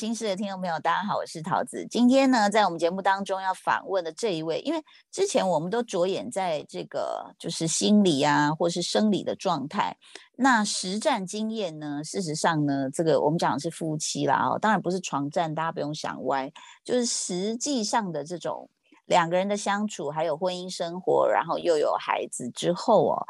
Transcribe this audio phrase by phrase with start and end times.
[0.00, 1.86] 女人心事的听众朋友，大家好，我是桃子。
[1.90, 9.94] 今天呢，在我们节目当中要访问的这一位，因为之前我们都着眼在这个就是心理啊，或是生理的状态。
[10.36, 16.50] 那实战经验呢，事实上呢，这个我们讲的是夫妻啦，哦，当然不是床战，大家不用想歪，
[16.82, 18.70] 就是实际上的这种
[19.04, 23.26] 两个人的相处，还有婚姻生活，然后又有孩子之后哦。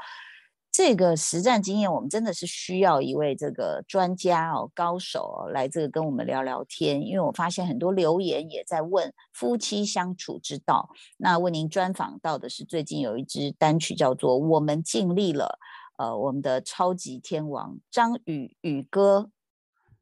[0.72, 7.04] 这个实战经验，我们真的是需要一位这个专家哦，高手来这个跟我们聊聊天。
[7.04, 10.88] 因为我发现很多留言也在问夫妻相处之道。
[11.16, 15.58] 那为您专访到的是最近有一支单曲叫做《我们尽力了》，
[16.04, 19.30] 呃，我们的超级天王张宇宇哥。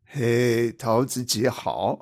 [0.04, 1.98] 嘿，桃子姐好，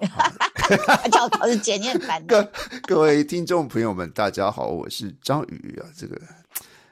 [1.12, 2.24] 叫桃子姐你很烦。
[2.26, 6.20] 各 各位听众朋友们，大家好，我是张宇啊，这个。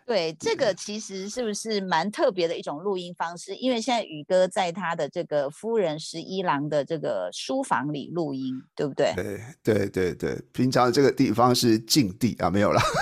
[0.07, 3.55] 对，这个其实是不是蛮特别的一种录音方式？
[3.55, 9.15] 因为现在宇哥在他的这个夫人十一郎的这个书房里录音，对不对？
[9.15, 12.83] 对对对对，平常这个地方是禁地啊，没有了。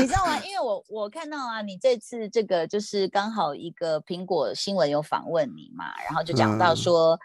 [0.00, 0.38] 你知道吗？
[0.44, 7.18] 因为我我看到啊，你这次这个就是刚好一个苹果新闻有访问你嘛，然后就讲到说。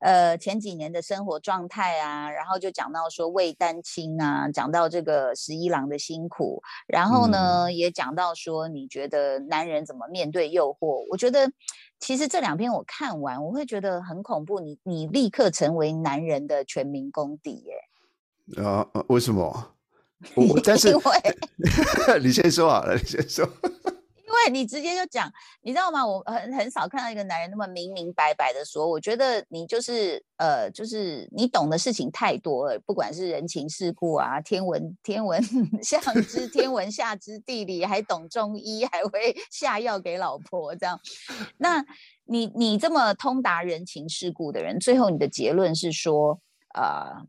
[0.00, 11.04] 呃，前几年的生活状态啊，然后就讲到说为单亲啊，讲到这个十一郎的辛苦，然后呢，也讲到说你觉得男人怎么面对诱惑？
[11.10, 11.50] 我觉得
[11.98, 14.60] 其实这两篇我看完，我会觉得很恐怖。
[14.60, 18.62] 你你立刻成为男人的全民公敌耶？
[18.62, 18.86] 啊？
[19.08, 19.74] 为什么？
[20.34, 20.96] 我但是
[22.22, 23.48] 你先说好了，你先说。
[24.28, 26.06] 因为你直接就讲，你知道吗？
[26.06, 35.42] 我很很少看到一个男人那么明明白白的说，我觉得你就是呃，就是你懂的事情太多了，不管是人情世故啊，天文天文
[35.82, 41.00] 上知天文下知地理，还懂中医，还会 下药给老婆这样。
[41.56, 41.82] 那
[42.24, 46.38] 你你这么通达人情世故的人，最后你的结论是说，
[46.74, 47.26] 呃，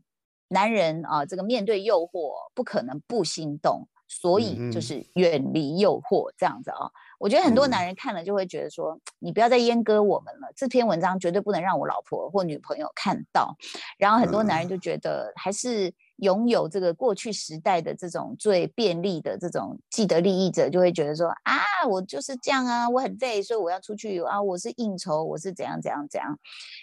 [0.48, 3.88] 男人啊，这个面对诱惑不可能不心动。
[4.12, 13.56] 所以就是远离诱惑这样子啊，我觉得很多男人看了就会觉得说，你不要再阉割我们了，这篇文章绝对不能让我老婆或女朋友看到。
[13.98, 26.36] 然后很多男人就觉得，还是拥有这个过去时代的这种最便利的这种既得利益者，就会觉得说啊，我就是这样啊，我很累，所以我要出去啊，我是应酬，我是怎样怎样怎样。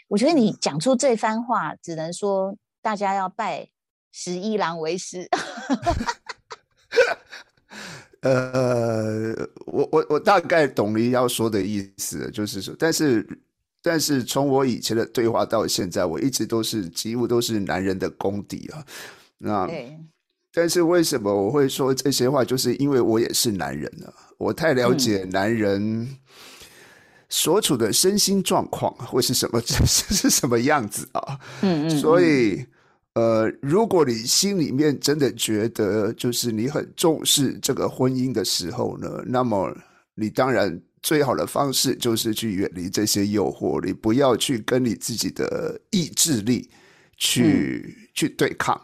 [0.08, 3.68] 我觉得你讲出这番话，只能说大家要拜
[4.14, 5.28] 十一郎为师。
[8.22, 9.34] 呃，
[9.66, 13.26] 我我我大概懂你要说的意思，就是说，但是
[13.82, 18.84] 但是从我以前的对话到现在，我一直都是几乎都是男人的功底啊。
[19.38, 19.70] 那
[20.52, 22.44] 但是为什么我会说这些话？
[22.44, 26.18] 就是因为我也是男人了，我太了解男人
[27.30, 31.40] 所处的身心状况会是什么是 是什么样子啊？
[31.62, 32.66] 嗯嗯，所以。
[33.18, 39.76] 呃，如果你心里面真的觉得就是你很重视这个婚姻的时候呢，那么
[40.14, 46.70] 你当然最好的方式就是去远离这些诱惑，你不要去跟你自己的意志力
[47.18, 48.80] 去去对抗。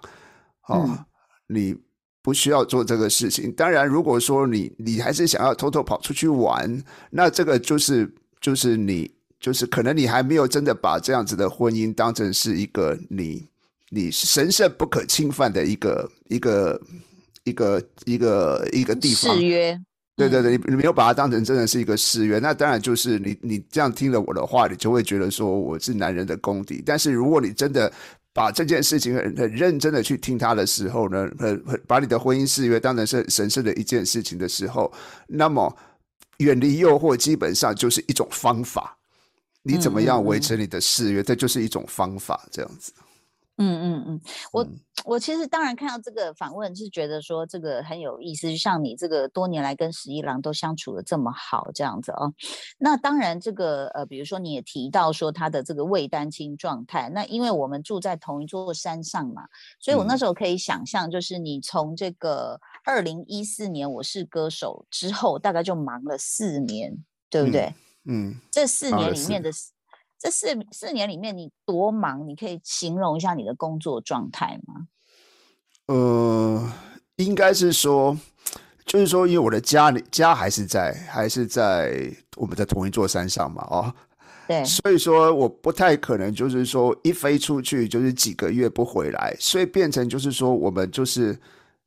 [0.68, 1.06] 哦，
[1.46, 1.76] 你
[2.24, 3.52] 不需要做这个事情。
[3.52, 8.12] 当然，如果说你你还是想要偷偷跑出去玩，那这个就是
[8.42, 13.48] 就是你就是可能你还没有真的把这样子的婚姻当成是一个你。
[13.94, 16.82] 你神圣不可侵犯的一个一个
[17.44, 19.80] 一个一个一个地方誓约，
[20.16, 26.82] 对对对，你你没有把它当成真的是一个誓约，那当然就是你你这样听了我的话，你就会觉得说我是男人的公敌。
[26.84, 27.92] 但是如果你真的
[28.34, 34.92] 把这件事情很很认真的去听他的时候呢，很很把你的婚姻誓约当成是神圣的一件事情的时候，
[35.28, 35.78] 那么
[36.38, 38.98] 远离诱惑基本上就是一种方法。
[39.62, 42.92] 你怎么样维持你的誓约，这就是一种方法，这样子。
[43.58, 44.22] 嗯嗯嗯，
[44.52, 44.68] 我
[45.06, 52.34] 我其实当然看到这个访问是觉得说这个很有意思，就像你这个多年来跟十一郎都相处的这么好这样子哦。
[52.80, 59.44] 那当然这个呃，比如说你也提到说他的这个未单亲状态，那因为我们住在同一座山上嘛，
[59.80, 66.98] 所以我那时候可以想象，就是你从这个二零一四年我是歌手之后，大概就忙了四年，
[67.30, 67.72] 对不对？
[68.06, 69.52] 嗯，这四年里面的。
[70.24, 72.26] 这四四年里面，你多忙？
[72.26, 74.88] 你可以形容一下你的工作状态吗？
[75.88, 76.72] 呃，
[77.18, 78.18] 应该是说，
[78.86, 83.94] 就是说，因为我的家里家还是在，还是在我们在同一座山上嘛，哦，
[84.48, 91.38] 对，所以说我不太可能就是说一飞出去就是几个月不回来，所以变成就是说我们就是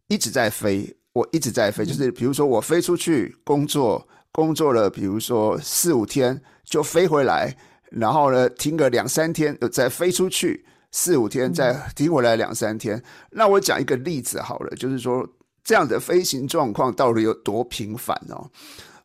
[0.09, 7.57] 一直在飞，我一直在飞，就是比如说我飞出去工作，工作了，比如说四五天就飞回来。
[7.99, 13.03] 然后呢停个两三天，再飞出去四五天，再停回来两三天。
[13.31, 15.27] 那我讲一个例子好了，就是说
[15.65, 18.51] 这样的飞行状况到底有多频繁哦？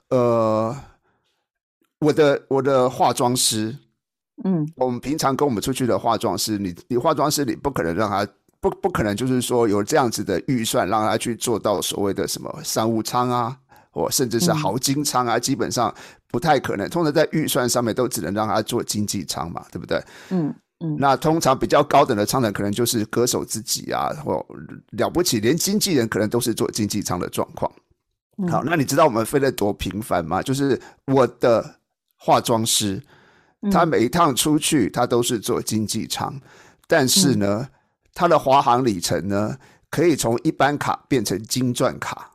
[0.09, 0.75] 呃，
[1.99, 3.75] 我的我的化妆师，
[4.43, 8.27] 嗯，我们平常跟我们出去的化妆师，你你化妆师你不可能让他
[8.59, 13.57] 不不可能就是说有这样子的预算让他去做到所谓的什么商务舱啊，
[13.91, 15.93] 或甚至是豪金仓啊，基本上
[16.29, 16.89] 不太可能。
[16.89, 20.03] 通常在预算上面都只能让他做经济舱嘛，对不对？
[20.29, 20.53] 嗯
[20.83, 24.43] 嗯，那通常比较高等的舱呢，可能就是歌手自己啊，或
[24.91, 27.71] 了不起，连经纪人可能都是做经济舱的状况。
[28.49, 30.41] 好，那你知道我们飞得多频繁吗？
[30.41, 31.75] 就是我的
[32.15, 32.99] 化妆师，
[33.71, 36.33] 他每一趟出去，他都是做经济舱，
[36.87, 37.67] 但是呢，
[38.15, 39.55] 他的华航里程呢，
[39.91, 42.30] 可以从一般卡变成金钻卡，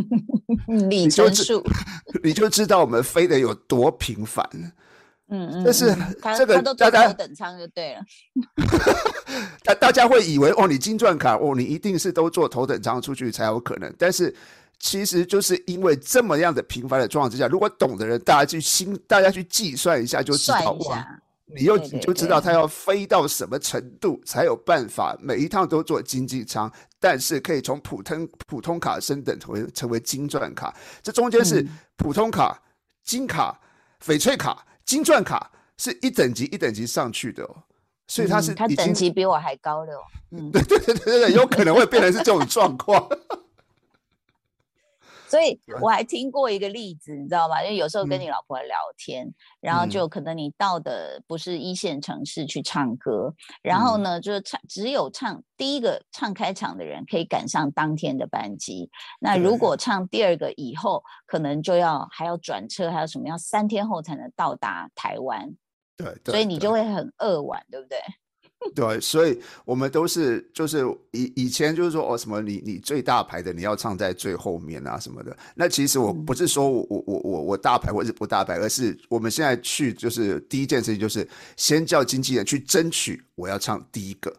[0.88, 1.62] 里程数，
[2.22, 4.48] 你就知道我们飞的有多频繁。
[5.28, 5.96] 嗯嗯，但是
[6.36, 8.00] 这个大家等舱就对了，
[9.64, 14.34] 大大家会以为哦，你金钻卡哦，你一定是都坐头等舱出去才有可能，但是。
[14.80, 32.62] 其实就是因为这么样的频繁的状况之下，如果懂的人，大家去心，大家去计算一下就知道哇，你又你就知道他要飞到什么程度才有办法每一趟都做经济舱，但是可以从普通普通卡升等成为成为金钻卡，这中间是普通卡、
[33.02, 33.60] 金卡、
[34.02, 37.62] 翡翠卡、金钻卡是一等级一等级上去的哦，
[38.08, 39.92] 所以它是它等级比我还高的，
[40.30, 43.06] 嗯， 对对对对对，有可能会变成是这种状况。
[45.34, 47.60] 所以我还听过一个例子，你知道吗？
[47.60, 49.28] 因为有时候跟你老婆聊天，
[49.60, 58.88] 然后就可能你到的不是一线城市去唱歌，然后呢，就是唱只有唱第一个唱开场的人可以赶上当天的班机。
[59.18, 65.52] 那如果唱第二个以后，可能就要还要转车，还有什么要三天后才能到达台湾。
[65.96, 67.98] 对，所以你就会很扼腕，对不对？
[68.72, 75.36] 对，所以我们都是就是以以前就是说哦什么你你最大牌的你要唱在最后面啊什么的。
[75.54, 84.34] 那其实我不是说我我我我我大牌或者不大牌，而是我们现在去就是第一件事情就是先叫经纪人去争取我要唱第一个，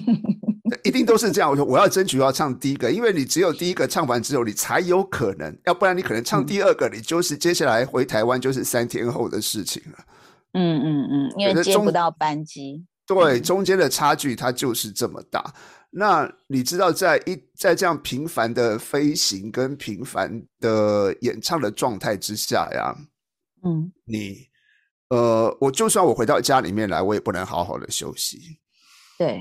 [0.82, 1.50] 一定都是这样。
[1.50, 9.98] 我说我要争取要唱第一个，因为你只有第一个唱完之后，你才有可能，要不然你可能唱第二个，你就是接下来回台湾就是三天后的事情了。
[10.54, 12.86] 嗯嗯嗯，因为接不到班机。
[13.06, 15.54] 对，中间的差距它就是这么大。
[15.90, 22.94] 那你知道，在一在这样频繁的飞行跟频繁的演唱的状态之下呀，
[23.64, 24.48] 嗯，你
[25.08, 28.58] 呃，我就算我回到家里面来，我也不能好好的休息。
[29.16, 29.40] 对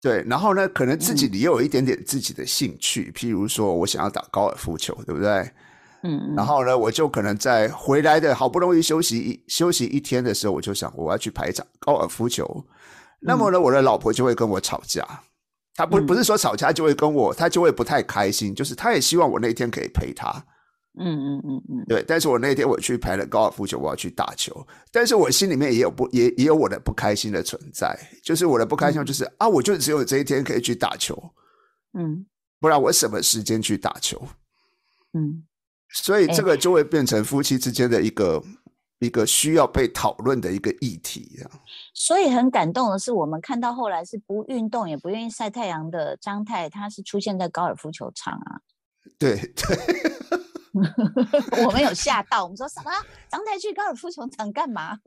[0.00, 5.50] 对，然后呢，可能自己你又有一点点自己的兴趣，譬如说我想要打高尔夫球，对不对？
[6.02, 12.64] 嗯，然后呢，我就可能在回来的好不容易休息一休息一天的时候，我就想我要去排一场高尔夫球。
[13.20, 15.06] 那么呢，我的老婆就会跟我吵架。
[15.74, 18.54] 她不不是说吵架就会跟我，她就会不太开心。
[18.54, 20.30] 就是她也希望我那天可以陪她。
[20.98, 22.04] 嗯嗯嗯嗯，对。
[22.06, 24.66] 但是我那天我去排了高尔夫球，我要去打球。
[24.90, 27.96] 但是我心里面也有不也也有我的不开心的存在。
[28.22, 31.16] 就是我的不开心就是啊，我就只有这一天可以去打球。
[31.98, 32.26] 嗯，
[32.58, 34.20] 不然我什么时间去打球？
[35.12, 35.44] 嗯，
[35.92, 38.42] 所以这个就会变成夫妻之间的一个。
[39.00, 41.48] 一个需要被讨论的一个议题啊，
[41.94, 48.60] 所以很感动的是，我们看到后来是不运动也不愿意晒太阳的张太，他是出现在高尔夫球场啊。
[49.18, 49.78] 对对，
[51.64, 52.90] 我们有吓到，我们说什么？
[53.30, 54.98] 张太去高尔夫球场干嘛？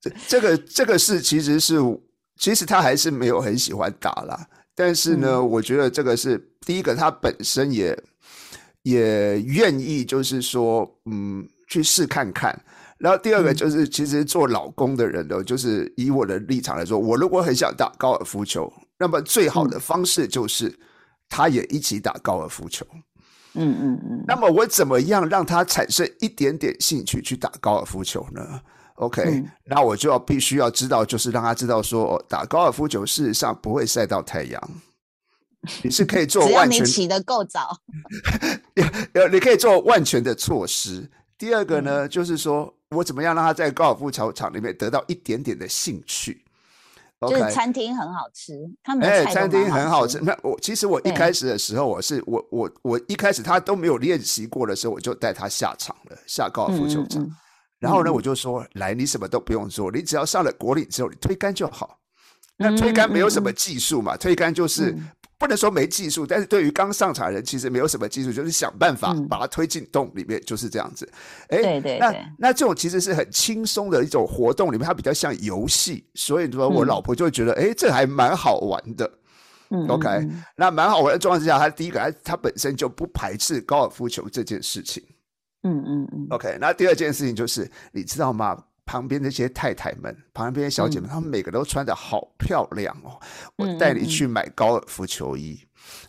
[0.00, 1.76] 这这个这个是其实是
[2.36, 6.36] 其实他还是没有很喜欢打啦，但是呢，我觉得这个是
[6.66, 7.96] 第一个，他本身也
[8.82, 11.48] 也愿意，就是说，嗯。
[11.72, 12.54] 去试看看，
[12.98, 20.78] 然后第二个就是，其实做老公的人呢，就是以我的立场来说，我如果很想打高尔夫球，那么最好的方式就是
[21.30, 22.84] 他也一起打高尔夫球。
[23.54, 24.24] 嗯嗯嗯。
[24.26, 28.60] 那么我怎么样让他产生一点点兴趣去打高尔夫球呢
[28.96, 34.70] ？OK，那我就要必须要知道，就是让他知道说，打高尔夫球事实上不会晒到太阳，
[35.82, 37.78] 你是可以做 万全起得够早，
[39.14, 41.10] 呃，你可以做万全的措施。
[41.42, 46.40] 第二个呢，就是说我怎么样让他在高尔夫球场里面得到一点点的兴趣？
[47.28, 50.20] 就是餐厅很好吃，他们哎，餐厅很好吃。
[50.20, 57.28] 那我其实我一开始的时候，我是我我我一开始他都没有练习过的时候，我就带他下场了，下高尔夫球场。
[57.80, 61.98] 然后呢，我就说：“来，你什么都不用做，你只要上了国岭之后，你推杆就好。
[62.56, 64.96] 那推杆没有什么技术嘛，推杆就是
[65.42, 71.04] 不能说没技术，但是对于刚上场人，其实没有什么技术，就是想办法把它推进洞里面，就是这样子。
[71.48, 79.10] 哎，对对，那那这种其实是很轻松的一种活动，里面它比较像游戏，所以说我老婆就会觉得，哎，这还蛮好玩的。
[79.70, 80.08] 嗯，OK，
[80.54, 85.02] 那蛮好玩的状况之下，他第一个，他他本身就不排斥高尔夫球这件事情。
[85.64, 88.56] 嗯嗯嗯，OK，那第二件事情就是，你知道吗？
[88.84, 93.18] 旁边那些太太们，旁边小姐们，她们每个都穿的好漂亮哦。
[93.56, 95.60] 我带你去买高尔夫球衣。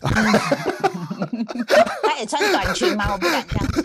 [2.02, 3.12] 她也穿短裙吗？
[3.12, 3.84] 我不敢相信。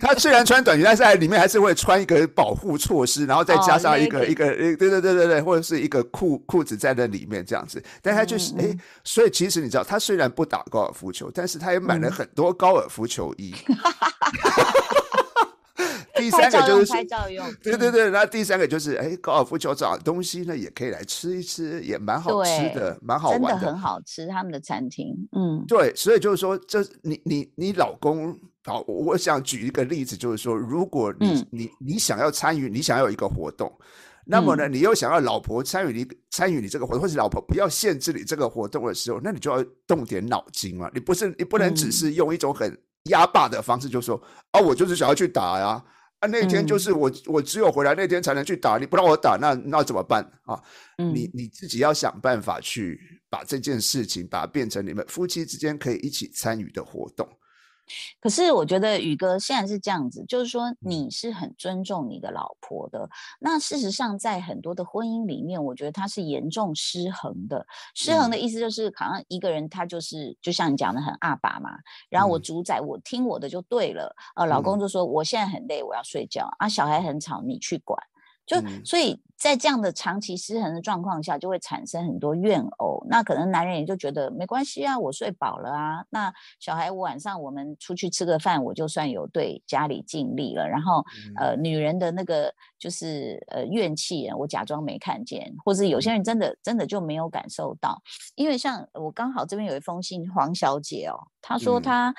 [0.00, 7.82] 她虽然穿短裙，但是在里面还是会穿一个保护措施，然后再加上一个一个，对对对对对，或者是一个裤裤子在那里面这样子。
[8.00, 13.54] 但她就是哎，所以其实你知道，她虽然不打高尔夫球，但是她也买了很多高尔夫球衣。
[16.16, 24.26] 第三个就是拍照用，对对对，那第三个就是，哎，高尔夫球场东西呢，也可以来吃一吃，也蛮好吃的，蛮好玩的，真的很好吃。
[24.28, 33.72] 他们的餐厅，嗯，对，所以就是说，这你你你老公，好，我想举一个例子，就是说，如果你你你想要参与，你想要有一个活动，
[34.24, 44.20] 那么呢，你又想要老婆参与你参与你这个活动，或者老婆不要限制你这个活动的时候，那你就要动点脑筋嘛，你不是你不能只是用一种很压霸的方式，就说，
[44.52, 45.82] 啊，我就是想要去打呀。
[46.26, 50.60] 那天就是我，我只有回来那天才能去打，你不让我打，那那怎么办啊？
[50.96, 57.28] 你你自己要想办法去把这件事情，把它变成你们夫妻之间可以一起参与的活动。
[58.20, 63.08] 可是我觉得宇哥现在是这样子，就是说你是很尊重你的老婆的。
[63.40, 67.66] 那事实上，在很多的婚姻里面，我觉得他是严重失衡的。
[67.94, 71.70] 失衡的意思就是，好像一个人他就是就像你讲的很阿爸嘛，
[72.08, 74.14] 然后我主宰，我听我的就对了。
[74.36, 77.98] 呃，老公就说我现在很累，我要睡觉啊，小孩很吵，你去管。
[78.46, 83.02] 就所以，在这样的长期失衡的状况下，就会产生很多怨偶。
[83.08, 86.04] 那可能男人也就觉得没关系啊，我睡饱了啊。
[86.10, 90.68] 那小孩晚上我们出去吃个饭，我就算有对家里尽力了。
[90.68, 91.04] 然后，
[91.36, 98.00] 呃，女人的那个就是呃怨气，我假装没看见，或者有些人真的真的就没有感受到。
[98.34, 102.14] 因为像我刚好这边有一封信，黄小姐哦，她说她。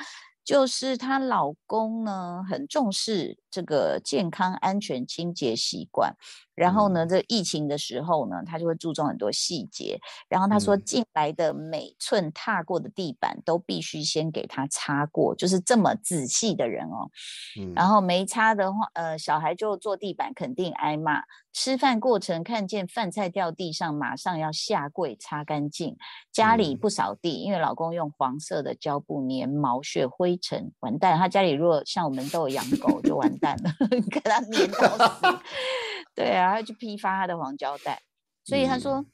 [0.46, 6.14] 就是她老公呢，很重视这个健康、安全、清洁习惯。
[6.54, 9.98] 然后呢，这疫情的时候呢，他就会注重很多细节。
[10.30, 17.10] 然后他说，进来的每寸踏过的地板都必须先给他擦过，就是这么仔细的人哦。
[17.76, 21.24] 然后没擦的话，呃，小孩就坐地板肯定挨骂。
[21.52, 25.96] 吃饭过程看见饭菜掉地上，马上要下跪擦干净。
[26.32, 31.18] 家里不扫地，因为老公用黄色的胶布粘毛屑灰尘，完蛋。
[31.18, 33.72] 他家里如果像我们都有养狗，就完蛋了，
[34.10, 35.40] 给他粘到死。
[36.16, 38.02] 对啊，他去批发他的黄胶带，
[38.46, 39.06] 所以他说，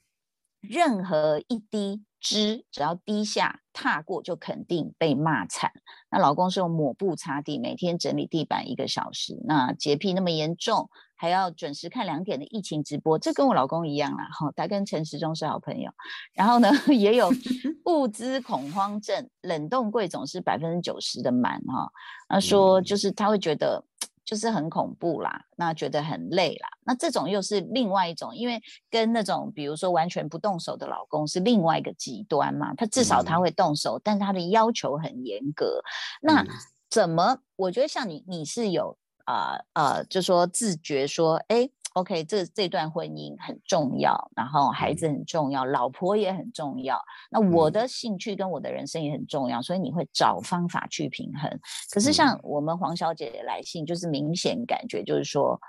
[0.62, 5.72] 任何一滴汁只要滴下踏过，就肯定被骂惨。
[6.12, 9.42] 那老公是用抹布擦地，每天整理地板一个小时。
[9.46, 14.28] 那洁癖那么严重，还要准时看两点的疫情直播，这跟我老公一样啦。
[14.32, 15.92] 哈，他跟陈时中是好朋友。
[16.34, 17.32] 然后呢， 也有
[17.86, 21.92] 物资恐慌症，冷冻柜总是百分之九十的满哈。
[22.30, 23.84] 他说，就是他会觉得。
[24.32, 35.82] 就是很恐怖啦，那觉得很累啦，那这种又是另外一种，因为跟那种比如说完全不动手的老公是另外一个极端嘛，他至少他会动手，但他的要求很严格。
[36.22, 36.46] 那
[36.90, 37.40] 怎么？
[37.58, 41.70] 我觉得像你，你是有啊啊，就说自觉说，哎。
[41.94, 46.98] OK，这这段婚姻很重要，然后孩子很重要，老婆也很重要。
[47.30, 51.60] 那我的兴趣跟我的人生也很重要，所以你会找方法去平衡。
[51.94, 55.60] 可是像我们黄小姐来信，就是明显感觉就是说，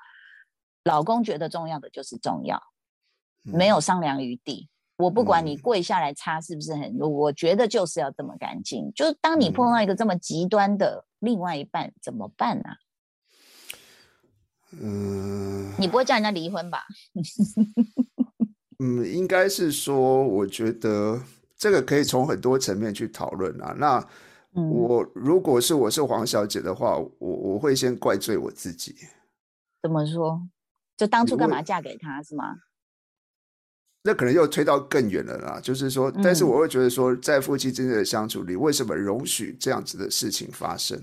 [0.85, 2.62] 老公觉得重要的就是重要，
[3.43, 4.69] 没有商量余地。
[4.99, 8.93] 我不管你跪下来擦是不是很，我觉得就是要这么干净。
[8.95, 12.64] 就是当你碰到一个这么极端的另外一半，怎么办呢？
[14.81, 16.85] 嗯，你不会叫人家离婚吧？
[18.79, 21.21] 嗯，应该是说，我觉得
[21.57, 23.75] 这个可以从很多层面去讨论啊。
[23.79, 24.05] 那
[24.55, 28.95] 我如果是我是黄小姐的话，我我会先怪罪我自己。
[29.83, 30.49] 怎么说？
[30.97, 32.45] 就当初干嘛嫁给他是吗？
[34.05, 35.61] 那可能又推到更远了啦。
[35.62, 41.00] 就是说，但是我会觉得说，在夫妻之间的相处里，为什么容许这样子的事情发生？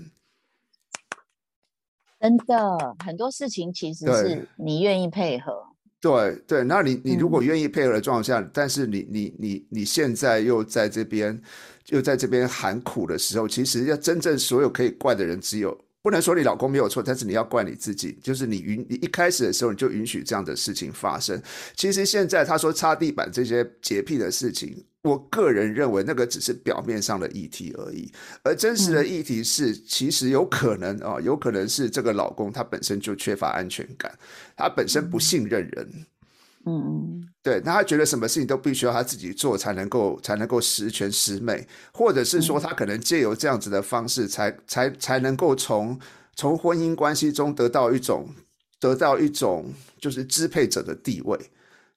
[2.20, 5.52] 真的很多事情其实是你愿意配合，
[6.00, 6.64] 对对。
[6.64, 11.40] 那你你如果愿意配合的状况下，但是你你你你现在又在这边
[11.88, 21.40] 又在这边喊苦的时候，其实要真正所有可以怪的人只有不能说你老公没有错，但是你要怪你自己，就是你允你一开始的时候你就允许这样的事情发生。
[21.74, 34.12] 其实现在他说擦地板这些洁癖的事情，我个人认为那个只是表面上的议题而已，而真实的议题是，其实有可能啊，有可能是这个老公他本身就缺乏安全感，
[34.56, 35.88] 他本身不信任人，
[36.66, 36.82] 嗯。
[36.84, 45.98] 嗯，对，那他觉得什么事情都必须要他自己做才能够才能够十全十美，或者是说他可能借由这样子的方式，才才才能够从
[46.36, 48.28] 从婚姻关系中得到一种
[48.78, 51.38] 得到一种就是支配者的地位，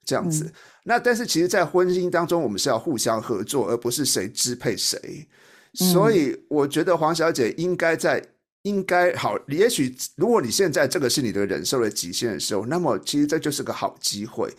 [0.04, 0.52] 这样子。
[0.84, 5.26] 那但是其实，在婚姻当中，我们是要互相合作，而不是谁支配谁。
[5.74, 8.24] 所以，我觉得黄小姐应该在
[8.62, 9.36] 应该好。
[9.48, 14.52] 也许，如果你现在这个是你的忍受的极限的时候，那么其实这就是个好机会。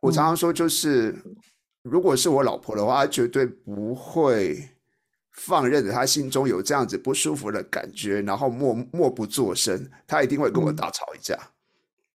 [0.00, 1.14] 我常常说，就是
[1.82, 4.68] 如果是我老婆的话，绝对不会
[5.32, 11.36] 放任着她心中有这样子不舒服的感觉，然后默默不作声，她一定会跟我大吵一架。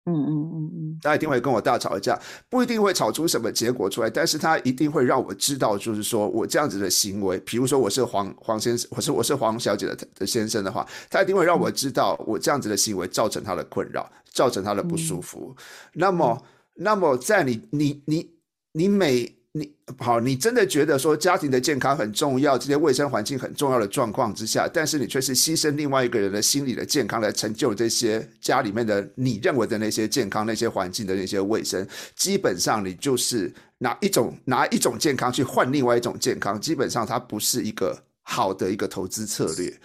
[0.07, 15.55] 嗯嗯嗯嗯，他一定会跟我大吵一架，不一定会吵出什么结果出来，但是他一定会让我知道，就是说我这样子的行为，比如说我是黄黄先生，我是我是黄小姐的的先生的话，他一定会让我知道我这样子的行为造成他的困扰，造成他的不舒服。
[15.93, 16.43] 那么，
[16.75, 18.31] 那么在你你你
[18.73, 19.40] 你每。
[19.53, 39.77] 你好，你真的觉得说家庭的健康很重要，这些卫生环境很重要的状况之下，但是你却是牺牲另外一个人的心理的健康来成就这些家里面的你认为的那些健康、那些环境的那些卫生，基本上你就是拿一种拿一种健康去换另外一种健康，基本上它不是一个好的一个投资策略。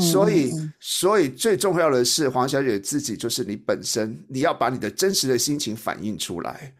[0.00, 6.72] 所以，所以最重要的是黄小姐自己，就是你本身你要把你的真实的心情反映出来。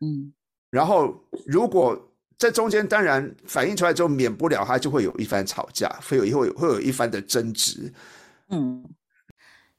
[0.00, 0.32] 嗯。
[0.72, 1.14] 然后，
[1.46, 1.94] 如果
[2.38, 7.92] 在中间，当然反映出来之后，免不了他就会有一番吵架，会有会会有一番的争执。
[8.48, 8.82] 嗯，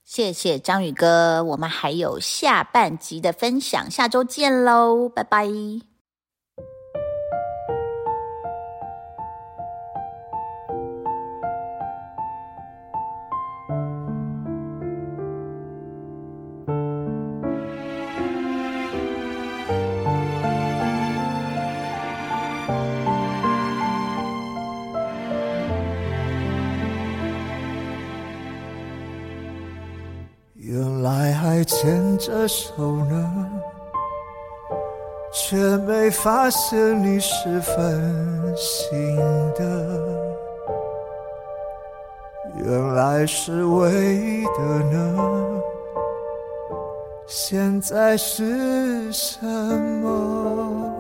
[0.04, 5.93] 谢谢张宇哥，我们还有下半集的分享，下周见喽，拜拜。
[31.54, 33.48] 还牵着手呢，
[35.32, 39.16] 却没发现你是分心
[39.54, 39.64] 的。
[42.56, 45.62] 原来是唯一的呢，
[47.28, 50.92] 现在是什么？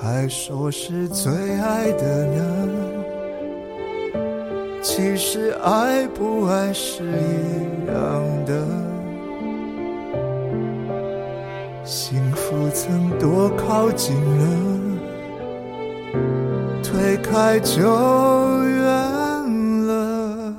[0.00, 2.77] 还说是最爱的呢？
[4.90, 8.66] 其实爱不爱是一样的，
[11.84, 14.46] 幸福曾多靠近了，
[16.82, 17.82] 推开就
[18.64, 20.54] 远了。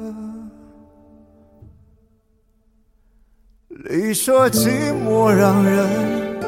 [3.89, 6.39] 你说寂寞让人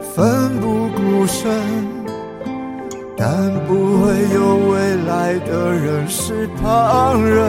[0.00, 1.92] 奋不顾身。
[3.16, 7.44] 但不会有未来的人是旁人，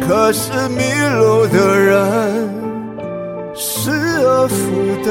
[0.00, 0.82] 可是迷
[1.18, 2.48] 路的人
[3.54, 4.56] 失而复
[5.04, 5.10] 得，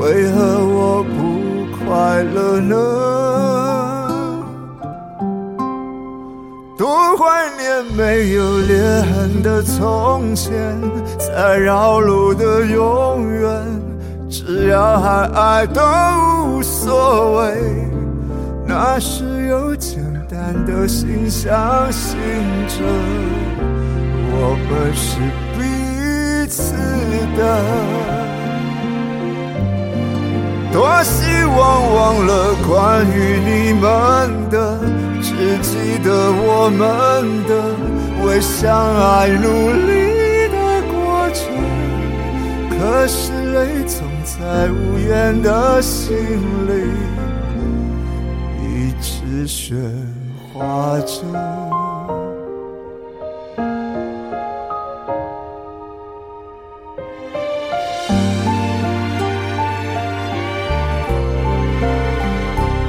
[0.00, 1.10] 为何我不
[1.84, 2.74] 快乐呢？
[6.78, 10.52] 多怀念没有裂痕的从前，
[11.18, 13.50] 在绕路的永远。
[14.28, 15.80] 只要还爱都
[16.46, 17.54] 无所谓，
[18.66, 22.16] 那时有简单的心相信
[22.66, 22.82] 着，
[24.32, 25.20] 我们是
[25.58, 25.60] 彼
[26.48, 26.72] 此
[27.36, 27.40] 的。
[30.72, 31.60] 多希望
[31.94, 33.14] 忘了关于
[33.44, 33.84] 你们
[34.48, 34.80] 的，
[35.20, 35.28] 只
[35.60, 36.80] 记得我们
[37.46, 37.52] 的
[38.24, 39.44] 为相爱努
[39.86, 40.56] 力的
[40.90, 41.44] 过程。
[42.70, 44.00] 可是泪总。
[44.24, 46.16] 在无言的心
[46.66, 46.70] 里，
[48.62, 49.46] 一直
[50.62, 51.12] 喧哗着。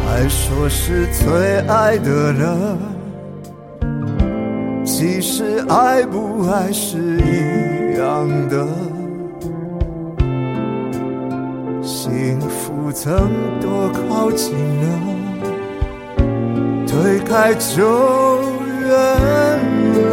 [0.06, 2.78] 还说是最爱的呢，
[4.86, 8.68] 其实爱不爱是一样的。
[11.82, 15.13] 幸福曾多靠近了，
[17.04, 17.84] 推开就
[18.80, 20.12] 远了。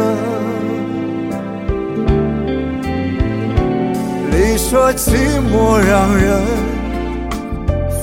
[4.29, 6.43] 你说寂寞让人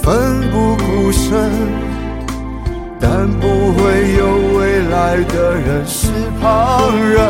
[0.03, 1.51] 奋不顾身，
[2.98, 4.22] 但不会有
[4.59, 6.09] 未来的人是
[6.40, 7.20] 旁人。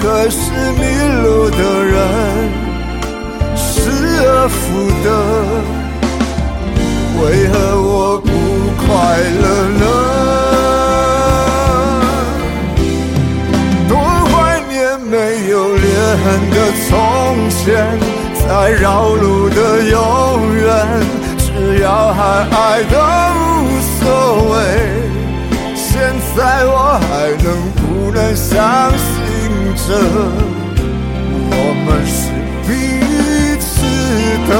[0.00, 0.82] 可是迷
[1.24, 1.98] 路的人
[3.56, 4.56] 失而复
[5.02, 5.06] 得。
[7.20, 8.30] 为何我不
[8.84, 8.90] 快
[9.42, 9.44] 乐
[16.22, 16.56] 有裂痕的
[16.88, 17.98] 从前，
[18.46, 20.66] 再绕路的永远，
[21.38, 24.04] 只要还爱都无所
[24.50, 24.54] 谓。
[25.74, 26.00] 现
[26.36, 27.06] 在我还
[27.42, 27.80] 能不
[28.12, 29.04] 能相信
[29.74, 29.88] 着，
[31.50, 31.54] 我
[31.84, 32.18] 们是
[32.66, 32.70] 彼
[33.58, 33.72] 此
[34.48, 34.50] 的？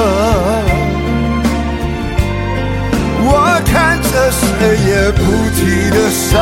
[3.25, 3.29] 我
[3.71, 4.41] 看着谁
[4.85, 5.21] 也不
[5.55, 6.33] 提的伤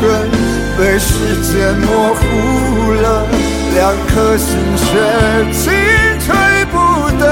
[0.00, 0.02] 痕，
[0.78, 1.10] 被时
[1.42, 2.22] 间模糊
[2.92, 3.04] 了，
[3.74, 4.84] 两颗心却
[5.52, 5.72] 进
[6.20, 6.76] 退不
[7.18, 7.22] 得。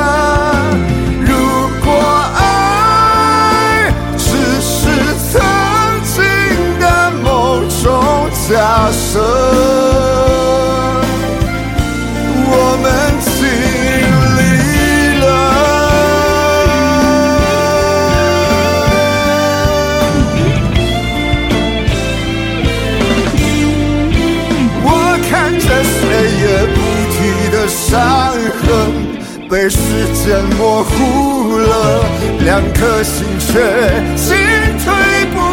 [1.24, 1.30] 如
[1.84, 1.88] 果
[2.36, 4.26] 爱只
[4.60, 4.70] 是
[5.30, 5.40] 曾
[6.02, 6.22] 经
[6.80, 6.84] 的
[7.22, 9.81] 某种假设，
[27.92, 28.00] 伤
[28.32, 28.90] 痕
[29.50, 29.76] 被时
[30.14, 32.02] 间模糊了，
[32.42, 33.52] 两颗心却
[34.16, 34.34] 进
[34.82, 35.51] 退不。